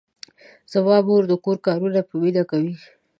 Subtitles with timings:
[0.71, 2.73] زما مور د کور کارونه په مینه کوي.